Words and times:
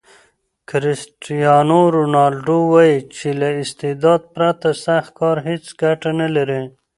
کرسټیانو 0.69 1.81
رونالډو 1.95 2.57
وایي 2.71 2.97
چې 3.15 3.27
له 3.39 3.49
استعداد 3.63 4.21
پرته 4.35 4.69
سخت 4.85 5.09
کار 5.19 5.37
هیڅ 5.47 5.65
ګټه 5.81 6.09
نلري. 6.19 6.61